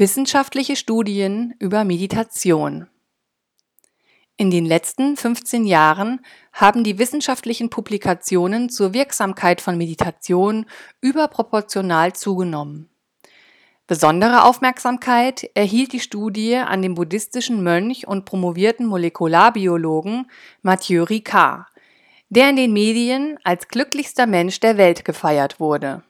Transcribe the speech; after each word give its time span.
Wissenschaftliche 0.00 0.76
Studien 0.76 1.54
über 1.58 1.84
Meditation 1.84 2.88
In 4.38 4.50
den 4.50 4.64
letzten 4.64 5.14
15 5.14 5.66
Jahren 5.66 6.24
haben 6.54 6.84
die 6.84 6.98
wissenschaftlichen 6.98 7.68
Publikationen 7.68 8.70
zur 8.70 8.94
Wirksamkeit 8.94 9.60
von 9.60 9.76
Meditation 9.76 10.64
überproportional 11.02 12.14
zugenommen. 12.14 12.88
Besondere 13.86 14.44
Aufmerksamkeit 14.44 15.50
erhielt 15.52 15.92
die 15.92 16.00
Studie 16.00 16.56
an 16.56 16.80
dem 16.80 16.94
buddhistischen 16.94 17.62
Mönch 17.62 18.08
und 18.08 18.24
promovierten 18.24 18.86
Molekularbiologen 18.86 20.30
Mathieu 20.62 21.02
Ricard, 21.02 21.66
der 22.30 22.48
in 22.48 22.56
den 22.56 22.72
Medien 22.72 23.38
als 23.44 23.68
glücklichster 23.68 24.26
Mensch 24.26 24.60
der 24.60 24.78
Welt 24.78 25.04
gefeiert 25.04 25.60
wurde. 25.60 26.04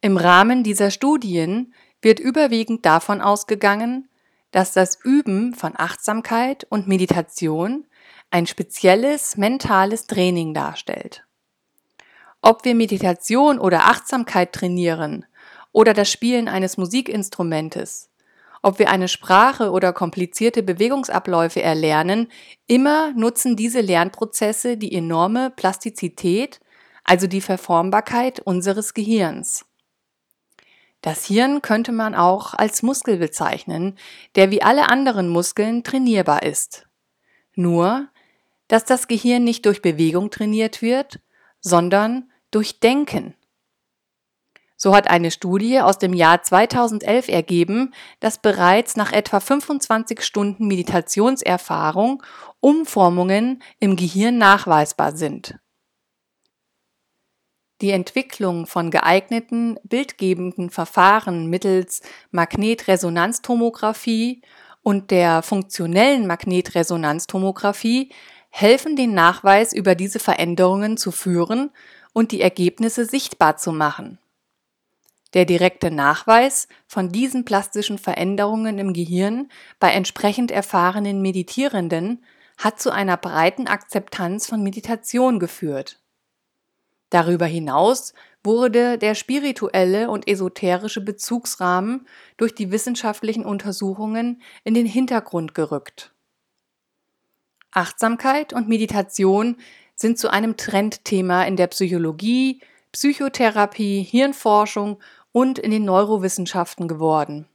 Im 0.00 0.18
Rahmen 0.18 0.62
dieser 0.62 0.92
Studien 0.92 1.74
wird 2.04 2.20
überwiegend 2.20 2.86
davon 2.86 3.20
ausgegangen, 3.20 4.08
dass 4.50 4.72
das 4.72 4.98
Üben 5.02 5.54
von 5.54 5.72
Achtsamkeit 5.76 6.64
und 6.68 6.86
Meditation 6.86 7.86
ein 8.30 8.46
spezielles 8.46 9.36
mentales 9.36 10.06
Training 10.06 10.54
darstellt. 10.54 11.24
Ob 12.40 12.64
wir 12.64 12.74
Meditation 12.74 13.58
oder 13.58 13.86
Achtsamkeit 13.86 14.52
trainieren 14.52 15.24
oder 15.72 15.94
das 15.94 16.10
Spielen 16.10 16.46
eines 16.46 16.76
Musikinstrumentes, 16.76 18.10
ob 18.62 18.78
wir 18.78 18.90
eine 18.90 19.08
Sprache 19.08 19.70
oder 19.70 19.92
komplizierte 19.92 20.62
Bewegungsabläufe 20.62 21.62
erlernen, 21.62 22.28
immer 22.66 23.12
nutzen 23.12 23.56
diese 23.56 23.80
Lernprozesse 23.80 24.76
die 24.76 24.94
enorme 24.94 25.50
Plastizität, 25.50 26.60
also 27.02 27.26
die 27.26 27.40
Verformbarkeit 27.40 28.40
unseres 28.40 28.94
Gehirns. 28.94 29.66
Das 31.04 31.26
Hirn 31.26 31.60
könnte 31.60 31.92
man 31.92 32.14
auch 32.14 32.54
als 32.54 32.82
Muskel 32.82 33.18
bezeichnen, 33.18 33.98
der 34.36 34.50
wie 34.50 34.62
alle 34.62 34.88
anderen 34.88 35.28
Muskeln 35.28 35.84
trainierbar 35.84 36.44
ist. 36.44 36.88
Nur, 37.54 38.08
dass 38.68 38.86
das 38.86 39.06
Gehirn 39.06 39.44
nicht 39.44 39.66
durch 39.66 39.82
Bewegung 39.82 40.30
trainiert 40.30 40.80
wird, 40.80 41.20
sondern 41.60 42.32
durch 42.50 42.80
Denken. 42.80 43.34
So 44.76 44.94
hat 44.96 45.06
eine 45.06 45.30
Studie 45.30 45.78
aus 45.78 45.98
dem 45.98 46.14
Jahr 46.14 46.42
2011 46.42 47.28
ergeben, 47.28 47.92
dass 48.20 48.38
bereits 48.38 48.96
nach 48.96 49.12
etwa 49.12 49.40
25 49.40 50.22
Stunden 50.22 50.66
Meditationserfahrung 50.66 52.22
Umformungen 52.60 53.62
im 53.78 53.96
Gehirn 53.96 54.38
nachweisbar 54.38 55.14
sind. 55.14 55.58
Die 57.80 57.90
Entwicklung 57.90 58.66
von 58.66 58.90
geeigneten 58.90 59.78
bildgebenden 59.82 60.70
Verfahren 60.70 61.50
mittels 61.50 62.02
Magnetresonanztomographie 62.30 64.42
und 64.82 65.10
der 65.10 65.42
funktionellen 65.42 66.26
Magnetresonanztomographie 66.26 68.10
helfen 68.50 68.94
den 68.94 69.14
Nachweis 69.14 69.72
über 69.72 69.96
diese 69.96 70.20
Veränderungen 70.20 70.96
zu 70.96 71.10
führen 71.10 71.72
und 72.12 72.30
die 72.30 72.40
Ergebnisse 72.40 73.04
sichtbar 73.04 73.56
zu 73.56 73.72
machen. 73.72 74.18
Der 75.32 75.44
direkte 75.44 75.90
Nachweis 75.90 76.68
von 76.86 77.08
diesen 77.08 77.44
plastischen 77.44 77.98
Veränderungen 77.98 78.78
im 78.78 78.92
Gehirn 78.92 79.48
bei 79.80 79.90
entsprechend 79.90 80.52
erfahrenen 80.52 81.22
Meditierenden 81.22 82.22
hat 82.56 82.80
zu 82.80 82.92
einer 82.92 83.16
breiten 83.16 83.66
Akzeptanz 83.66 84.46
von 84.46 84.62
Meditation 84.62 85.40
geführt. 85.40 85.98
Darüber 87.14 87.46
hinaus 87.46 88.12
wurde 88.42 88.98
der 88.98 89.14
spirituelle 89.14 90.10
und 90.10 90.26
esoterische 90.26 91.00
Bezugsrahmen 91.00 92.08
durch 92.36 92.56
die 92.56 92.72
wissenschaftlichen 92.72 93.44
Untersuchungen 93.44 94.42
in 94.64 94.74
den 94.74 94.84
Hintergrund 94.84 95.54
gerückt. 95.54 96.12
Achtsamkeit 97.70 98.52
und 98.52 98.66
Meditation 98.68 99.58
sind 99.94 100.18
zu 100.18 100.28
einem 100.28 100.56
Trendthema 100.56 101.44
in 101.44 101.54
der 101.54 101.68
Psychologie, 101.68 102.60
Psychotherapie, 102.90 104.02
Hirnforschung 104.02 105.00
und 105.30 105.60
in 105.60 105.70
den 105.70 105.84
Neurowissenschaften 105.84 106.88
geworden. 106.88 107.46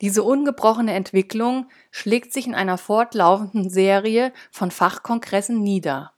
Diese 0.00 0.22
ungebrochene 0.22 0.92
Entwicklung 0.92 1.66
schlägt 1.90 2.32
sich 2.32 2.46
in 2.46 2.54
einer 2.54 2.78
fortlaufenden 2.78 3.68
Serie 3.68 4.32
von 4.52 4.70
Fachkongressen 4.70 5.60
nieder. 5.60 6.13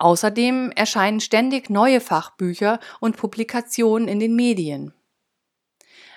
Außerdem 0.00 0.72
erscheinen 0.74 1.20
ständig 1.20 1.68
neue 1.68 2.00
Fachbücher 2.00 2.80
und 3.00 3.18
Publikationen 3.18 4.08
in 4.08 4.18
den 4.18 4.34
Medien. 4.34 4.94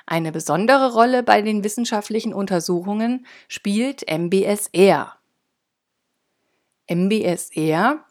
Eine 0.05 0.31
besondere 0.31 0.93
Rolle 0.93 1.21
bei 1.21 1.41
den 1.41 1.65
wissenschaftlichen 1.65 2.33
Untersuchungen 2.33 3.25
spielt 3.49 4.09
MBSR. 4.09 5.17
MBSR, 6.89 8.05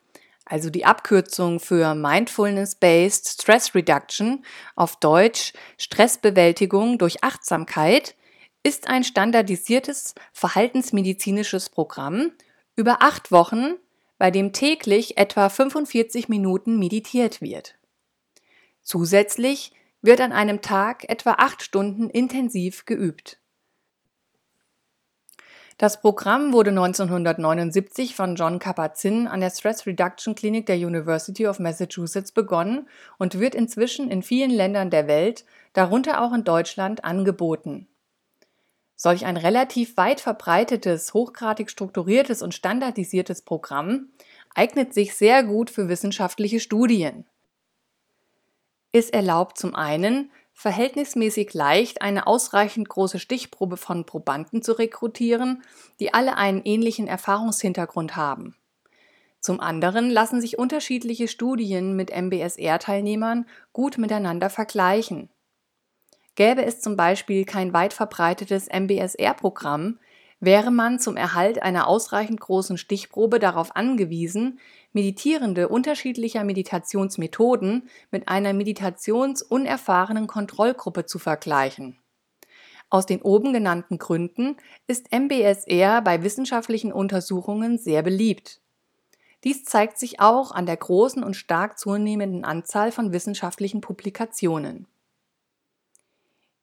also 0.44 0.68
die 0.68 0.84
Abkürzung 0.84 1.58
für 1.58 1.94
Mindfulness-Based 1.94 3.28
Stress 3.28 3.74
Reduction, 3.74 4.44
auf 4.76 4.96
Deutsch 5.00 5.54
Stressbewältigung 5.78 6.98
durch 6.98 7.24
Achtsamkeit, 7.24 8.14
ist 8.62 8.88
ein 8.88 9.04
standardisiertes 9.04 10.14
verhaltensmedizinisches 10.34 11.70
Programm 11.70 12.32
über 12.76 12.98
acht 13.00 13.32
Wochen 13.32 13.76
bei 14.22 14.30
dem 14.30 14.52
täglich 14.52 15.18
etwa 15.18 15.48
45 15.48 16.28
Minuten 16.28 16.78
meditiert 16.78 17.40
wird. 17.40 17.74
Zusätzlich 18.80 19.72
wird 20.00 20.20
an 20.20 20.30
einem 20.30 20.60
Tag 20.60 21.08
etwa 21.08 21.32
acht 21.38 21.60
Stunden 21.60 22.08
intensiv 22.08 22.84
geübt. 22.84 23.40
Das 25.76 26.00
Programm 26.00 26.52
wurde 26.52 26.70
1979 26.70 28.14
von 28.14 28.36
John 28.36 28.60
Kabat-Zinn 28.60 29.26
an 29.26 29.40
der 29.40 29.50
Stress 29.50 29.86
Reduction 29.86 30.36
Clinic 30.36 30.66
der 30.66 30.76
University 30.76 31.48
of 31.48 31.58
Massachusetts 31.58 32.30
begonnen 32.30 32.88
und 33.18 33.40
wird 33.40 33.56
inzwischen 33.56 34.08
in 34.08 34.22
vielen 34.22 34.52
Ländern 34.52 34.90
der 34.90 35.08
Welt, 35.08 35.44
darunter 35.72 36.22
auch 36.22 36.32
in 36.32 36.44
Deutschland, 36.44 37.02
angeboten. 37.02 37.88
Solch 39.04 39.26
ein 39.26 39.36
relativ 39.36 39.96
weit 39.96 40.20
verbreitetes, 40.20 41.12
hochgradig 41.12 41.70
strukturiertes 41.70 42.40
und 42.40 42.54
standardisiertes 42.54 43.42
Programm 43.42 44.10
eignet 44.54 44.94
sich 44.94 45.16
sehr 45.16 45.42
gut 45.42 45.70
für 45.70 45.88
wissenschaftliche 45.88 46.60
Studien. 46.60 47.24
Es 48.92 49.10
erlaubt 49.10 49.58
zum 49.58 49.74
einen, 49.74 50.30
verhältnismäßig 50.52 51.52
leicht 51.52 52.00
eine 52.00 52.28
ausreichend 52.28 52.88
große 52.88 53.18
Stichprobe 53.18 53.76
von 53.76 54.06
Probanden 54.06 54.62
zu 54.62 54.78
rekrutieren, 54.78 55.64
die 55.98 56.14
alle 56.14 56.36
einen 56.36 56.62
ähnlichen 56.62 57.08
Erfahrungshintergrund 57.08 58.14
haben. 58.14 58.54
Zum 59.40 59.58
anderen 59.58 60.10
lassen 60.10 60.40
sich 60.40 60.58
unterschiedliche 60.58 61.26
Studien 61.26 61.96
mit 61.96 62.12
MBSR-Teilnehmern 62.12 63.46
gut 63.72 63.98
miteinander 63.98 64.48
vergleichen. 64.48 65.28
Gäbe 66.34 66.64
es 66.64 66.80
zum 66.80 66.96
Beispiel 66.96 67.44
kein 67.44 67.72
weit 67.72 67.92
verbreitetes 67.92 68.68
MBSR-Programm, 68.68 69.98
wäre 70.40 70.70
man 70.70 70.98
zum 70.98 71.16
Erhalt 71.16 71.62
einer 71.62 71.86
ausreichend 71.86 72.40
großen 72.40 72.76
Stichprobe 72.76 73.38
darauf 73.38 73.76
angewiesen, 73.76 74.58
Meditierende 74.92 75.68
unterschiedlicher 75.68 76.42
Meditationsmethoden 76.44 77.88
mit 78.10 78.28
einer 78.28 78.52
meditationsunerfahrenen 78.52 80.26
Kontrollgruppe 80.26 81.06
zu 81.06 81.18
vergleichen. 81.18 81.98
Aus 82.90 83.06
den 83.06 83.22
oben 83.22 83.52
genannten 83.52 83.98
Gründen 83.98 84.56
ist 84.86 85.12
MBSR 85.12 86.02
bei 86.02 86.22
wissenschaftlichen 86.22 86.92
Untersuchungen 86.92 87.78
sehr 87.78 88.02
beliebt. 88.02 88.60
Dies 89.44 89.64
zeigt 89.64 89.98
sich 89.98 90.20
auch 90.20 90.52
an 90.52 90.66
der 90.66 90.76
großen 90.76 91.22
und 91.22 91.34
stark 91.34 91.78
zunehmenden 91.78 92.44
Anzahl 92.44 92.92
von 92.92 93.12
wissenschaftlichen 93.12 93.80
Publikationen. 93.80 94.86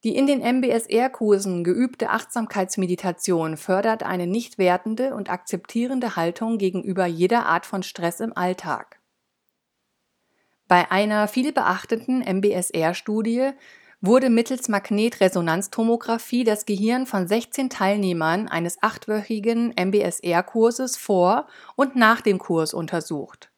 Die 0.02 0.16
in 0.16 0.26
den 0.26 0.40
MBSR-Kursen 0.40 1.62
geübte 1.62 2.08
Achtsamkeitsmeditation 2.08 3.58
fördert 3.58 4.02
eine 4.02 4.26
nicht 4.26 4.56
wertende 4.56 5.14
und 5.14 5.28
akzeptierende 5.28 6.16
Haltung 6.16 6.56
gegenüber 6.56 7.04
jeder 7.04 7.44
Art 7.44 7.66
von 7.66 7.82
Stress 7.82 8.20
im 8.20 8.34
Alltag. 8.34 8.98
Bei 10.68 10.90
einer 10.90 11.28
viel 11.28 11.52
beachteten 11.52 12.20
MBSR-Studie 12.20 13.50
wurde 14.00 14.30
mittels 14.30 14.68
Magnetresonanztomographie 14.68 16.44
das 16.44 16.64
Gehirn 16.64 17.04
von 17.06 17.28
16 17.28 17.68
Teilnehmern 17.68 18.48
eines 18.48 18.82
achtwöchigen 18.82 19.74
MBSR-Kurses 19.76 20.96
vor 20.96 21.46
und 21.76 21.96
nach 21.96 22.22
dem 22.22 22.38
Kurs 22.38 22.72
untersucht. 22.72 23.49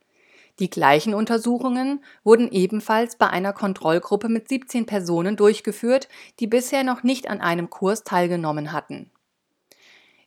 Die 0.59 0.71
gleichen 0.71 1.15
Untersuchungen 1.15 2.05
wurden 2.25 2.51
ebenfalls 2.51 3.17
bei 3.17 3.29
einer 3.29 3.53
Kontrollgruppe 3.53 4.29
mit 4.29 4.49
17 4.49 4.87
Personen 4.87 5.37
durchgeführt, 5.37 6.09
die 6.41 6.47
bisher 6.47 6.85
noch 6.85 7.03
nicht 7.03 7.29
an 7.29 7.41
einem 7.41 7.71
Kurs 7.71 8.05
teilgenommen 8.05 8.73
hatten. 8.73 9.11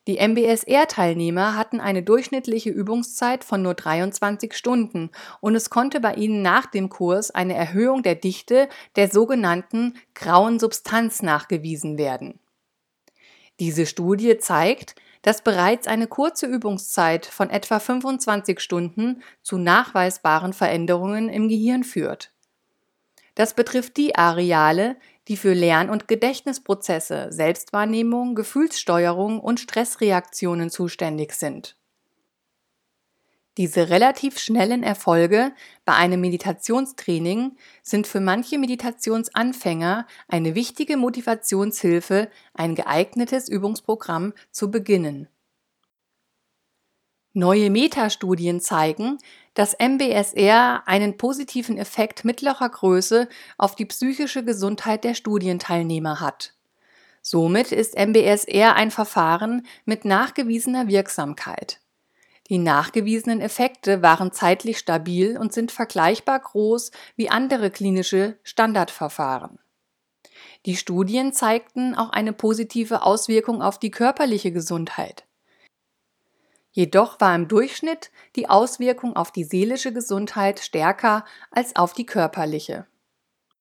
Die 0.07 0.19
MBSR-Teilnehmer 0.19 1.55
hatten 1.55 1.79
eine 1.79 2.03
durchschnittliche 2.03 2.69
Übungszeit 2.69 3.43
von 3.43 3.63
nur 3.63 3.73
23 3.73 4.53
Stunden 4.53 5.09
und 5.41 5.55
es 5.55 5.71
konnte 5.71 5.99
bei 5.99 6.13
ihnen 6.13 6.43
nach 6.43 6.67
dem 6.67 6.89
Kurs 6.89 7.31
eine 7.31 7.55
Erhöhung 7.55 8.03
der 8.03 8.13
Dichte 8.13 8.69
der 8.95 9.09
sogenannten 9.09 9.95
grauen 10.13 10.59
Substanz 10.59 11.23
nachgewiesen 11.23 11.97
werden. 11.97 12.39
Diese 13.59 13.87
Studie 13.87 14.37
zeigt, 14.37 14.95
dass 15.25 15.41
bereits 15.41 15.87
eine 15.87 16.05
kurze 16.05 16.45
Übungszeit 16.45 17.25
von 17.25 17.49
etwa 17.49 17.79
25 17.79 18.59
Stunden 18.59 19.23
zu 19.41 19.57
nachweisbaren 19.57 20.53
Veränderungen 20.53 21.29
im 21.29 21.49
Gehirn 21.49 21.83
führt. 21.83 22.31
Das 23.33 23.55
betrifft 23.55 23.97
die 23.97 24.15
Areale, 24.15 24.97
die 25.27 25.35
für 25.35 25.53
Lern- 25.53 25.89
und 25.89 26.07
Gedächtnisprozesse, 26.07 27.29
Selbstwahrnehmung, 27.31 28.35
Gefühlssteuerung 28.35 29.39
und 29.39 29.59
Stressreaktionen 29.59 30.69
zuständig 30.69 31.33
sind. 31.33 31.75
Diese 33.57 33.89
relativ 33.89 34.37
schnellen 34.37 34.83
Erfolge 34.83 35.53
bei 35.85 35.93
einem 35.93 36.19
Meditationstraining 36.19 37.55
sind 37.81 38.05
für 38.05 38.19
manche 38.19 38.57
Meditationsanfänger 38.57 40.07
eine 40.27 40.55
wichtige 40.55 40.97
Motivationshilfe, 40.97 42.29
ein 42.53 42.75
geeignetes 42.75 43.47
Übungsprogramm 43.47 44.33
zu 44.51 44.71
beginnen. 44.71 45.29
Neue 47.31 47.69
Metastudien 47.69 48.59
zeigen, 48.59 49.19
dass 49.53 49.77
MBSR 49.77 50.83
einen 50.85 51.17
positiven 51.17 51.77
Effekt 51.77 52.25
mittlerer 52.25 52.69
Größe 52.69 53.29
auf 53.57 53.75
die 53.75 53.85
psychische 53.85 54.43
Gesundheit 54.43 55.05
der 55.05 55.13
Studienteilnehmer 55.13 56.19
hat. 56.19 56.53
Somit 57.21 57.71
ist 57.71 57.97
MBSR 57.97 58.75
ein 58.75 58.91
Verfahren 58.91 59.65
mit 59.85 60.05
nachgewiesener 60.05 60.87
Wirksamkeit. 60.87 61.79
Die 62.49 62.59
nachgewiesenen 62.59 63.41
Effekte 63.41 64.01
waren 64.03 64.31
zeitlich 64.31 64.77
stabil 64.77 65.37
und 65.37 65.51
sind 65.51 65.71
vergleichbar 65.71 66.39
groß 66.39 66.91
wie 67.15 67.29
andere 67.29 67.71
klinische 67.71 68.37
Standardverfahren. 68.43 69.59
Die 70.65 70.75
Studien 70.75 71.33
zeigten 71.33 71.95
auch 71.95 72.09
eine 72.09 72.33
positive 72.33 73.03
Auswirkung 73.03 73.61
auf 73.61 73.79
die 73.79 73.91
körperliche 73.91 74.51
Gesundheit. 74.51 75.25
Jedoch 76.71 77.21
war 77.21 77.33
im 77.33 77.47
Durchschnitt 77.47 78.11
die 78.35 78.49
Auswirkung 78.49 79.15
auf 79.15 79.31
die 79.31 79.45
seelische 79.45 79.93
Gesundheit 79.93 80.59
stärker 80.59 81.23
als 81.49 81.75
auf 81.75 81.93
die 81.93 82.05
körperliche. 82.05 82.85